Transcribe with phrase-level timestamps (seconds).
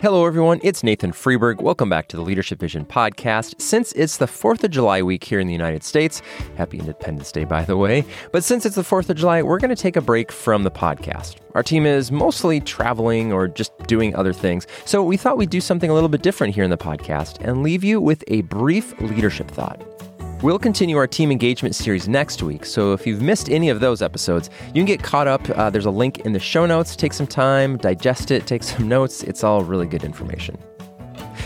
[0.00, 0.60] Hello, everyone.
[0.62, 1.60] It's Nathan Freeberg.
[1.60, 3.60] Welcome back to the Leadership Vision podcast.
[3.60, 6.22] Since it's the 4th of July week here in the United States,
[6.56, 8.06] happy Independence Day, by the way.
[8.32, 10.70] But since it's the 4th of July, we're going to take a break from the
[10.70, 11.36] podcast.
[11.54, 14.66] Our team is mostly traveling or just doing other things.
[14.86, 17.62] So we thought we'd do something a little bit different here in the podcast and
[17.62, 19.99] leave you with a brief leadership thought.
[20.42, 24.00] We'll continue our team engagement series next week, so if you've missed any of those
[24.00, 25.46] episodes, you can get caught up.
[25.50, 26.96] Uh, there's a link in the show notes.
[26.96, 29.22] Take some time, digest it, take some notes.
[29.22, 30.56] It's all really good information.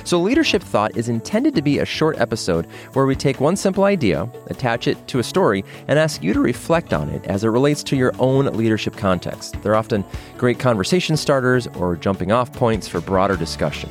[0.04, 3.82] So, Leadership Thought is intended to be a short episode where we take one simple
[3.82, 7.48] idea, attach it to a story, and ask you to reflect on it as it
[7.48, 9.60] relates to your own leadership context.
[9.60, 10.04] They're often
[10.38, 13.90] great conversation starters or jumping off points for broader discussion.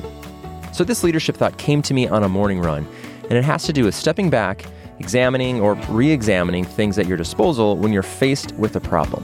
[0.72, 2.88] So, this leadership thought came to me on a morning run,
[3.24, 4.64] and it has to do with stepping back
[4.98, 9.22] examining or re examining things at your disposal when you're faced with a problem.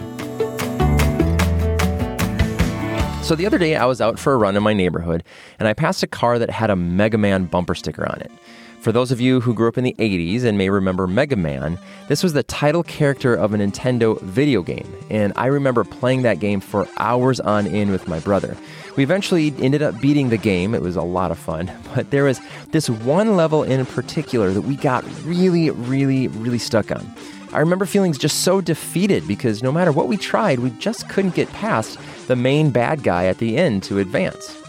[3.23, 5.23] So the other day, I was out for a run in my neighborhood
[5.61, 8.33] and I passed a car that had a Mega Man bumper sticker on it.
[8.81, 11.79] For those of you who grew up in the 80s and may remember Mega Man,
[12.09, 16.41] this was the title character of a Nintendo video game, and I remember playing that
[16.41, 18.57] game for hours on end with my brother.
[18.97, 22.25] We eventually ended up beating the game, it was a lot of fun, but there
[22.25, 27.15] was this one level in particular that we got really, really, really stuck on.
[27.53, 31.35] I remember feeling just so defeated because no matter what we tried, we just couldn't
[31.35, 34.60] get past the main bad guy at the end to advance.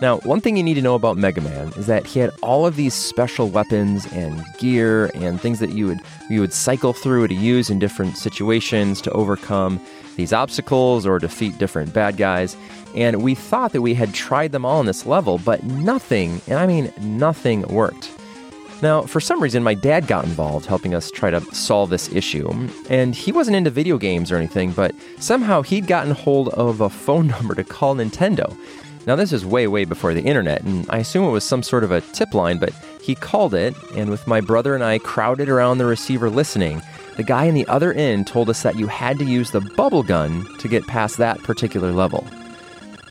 [0.00, 2.64] Now, one thing you need to know about Mega Man is that he had all
[2.64, 7.28] of these special weapons and gear and things that you would you would cycle through
[7.28, 9.78] to use in different situations to overcome
[10.16, 12.56] these obstacles or defeat different bad guys.
[12.94, 16.58] And we thought that we had tried them all on this level, but nothing, and
[16.58, 18.10] I mean nothing worked.
[18.82, 22.50] Now, for some reason, my dad got involved helping us try to solve this issue.
[22.88, 26.88] And he wasn't into video games or anything, but somehow he'd gotten hold of a
[26.88, 28.56] phone number to call Nintendo.
[29.06, 31.84] Now, this is way, way before the internet, and I assume it was some sort
[31.84, 35.48] of a tip line, but he called it, and with my brother and I crowded
[35.48, 36.82] around the receiver listening,
[37.16, 40.02] the guy in the other end told us that you had to use the bubble
[40.02, 42.26] gun to get past that particular level.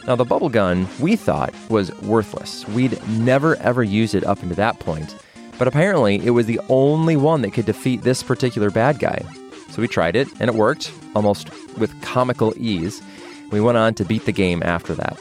[0.06, 2.68] Now, the bubble gun, we thought, was worthless.
[2.68, 5.16] We'd never ever used it up until that point,
[5.58, 9.24] but apparently it was the only one that could defeat this particular bad guy.
[9.72, 13.02] So we tried it, and it worked, almost with comical ease.
[13.52, 15.18] We went on to beat the game after that.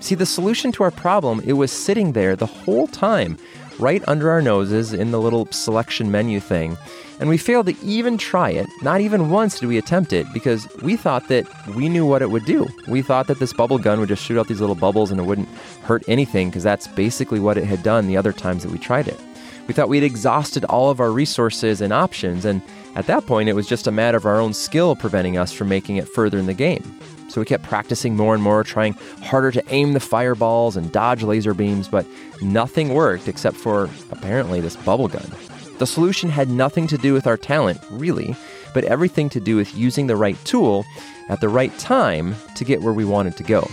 [0.00, 3.36] See, the solution to our problem, it was sitting there the whole time,
[3.78, 6.76] right under our noses in the little selection menu thing.
[7.20, 8.66] And we failed to even try it.
[8.82, 11.46] Not even once did we attempt it because we thought that
[11.76, 12.66] we knew what it would do.
[12.88, 15.24] We thought that this bubble gun would just shoot out these little bubbles and it
[15.24, 15.48] wouldn't
[15.82, 19.06] hurt anything because that's basically what it had done the other times that we tried
[19.06, 19.20] it.
[19.66, 22.60] We thought we had exhausted all of our resources and options, and
[22.96, 25.68] at that point, it was just a matter of our own skill preventing us from
[25.68, 26.82] making it further in the game.
[27.30, 31.22] So we kept practicing more and more, trying harder to aim the fireballs and dodge
[31.22, 32.04] laser beams, but
[32.42, 35.30] nothing worked except for apparently this bubble gun.
[35.78, 38.34] The solution had nothing to do with our talent, really,
[38.74, 40.84] but everything to do with using the right tool
[41.28, 43.66] at the right time to get where we wanted to go.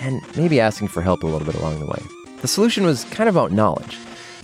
[0.00, 2.02] And maybe asking for help a little bit along the way.
[2.42, 3.96] The solution was kind of about knowledge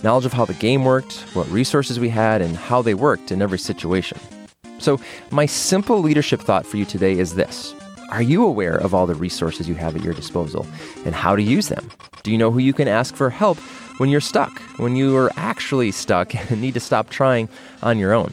[0.03, 3.43] knowledge of how the game worked, what resources we had, and how they worked in
[3.43, 4.17] every situation.
[4.79, 5.01] So,
[5.33, 7.75] my simple leadership thought for you today is this
[8.09, 10.67] are you aware of all the resources you have at your disposal
[11.05, 11.91] and how to use them?
[12.23, 13.59] Do you know who you can ask for help
[13.99, 17.49] when you're stuck, when you are actually stuck and need to stop trying
[17.83, 18.33] on your own?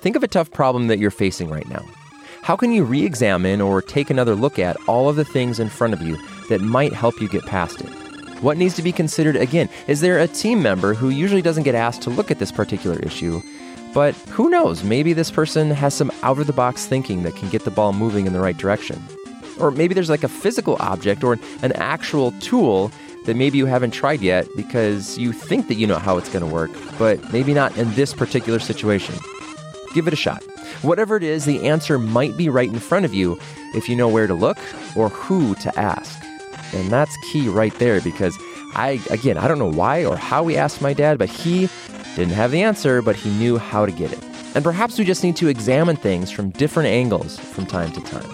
[0.00, 1.84] Think of a tough problem that you're facing right now.
[2.42, 5.68] How can you re examine or take another look at all of the things in
[5.68, 6.18] front of you
[6.48, 7.90] that might help you get past it?
[8.42, 9.68] What needs to be considered again?
[9.86, 12.98] Is there a team member who usually doesn't get asked to look at this particular
[12.98, 13.40] issue
[13.94, 14.82] but who knows?
[14.82, 17.92] Maybe this person has some out of the box thinking that can get the ball
[17.92, 19.02] moving in the right direction.
[19.60, 22.90] Or maybe there's like a physical object or an actual tool
[23.26, 26.44] that maybe you haven't tried yet because you think that you know how it's going
[26.44, 29.14] to work, but maybe not in this particular situation.
[29.94, 30.42] Give it a shot.
[30.82, 33.38] Whatever it is, the answer might be right in front of you
[33.74, 34.58] if you know where to look
[34.96, 36.18] or who to ask.
[36.74, 38.36] And that's key right there because
[38.74, 41.68] I, again, I don't know why or how we asked my dad, but he
[42.16, 44.22] didn't have the answer, but he knew how to get it.
[44.54, 48.28] And perhaps we just need to examine things from different angles from time to time.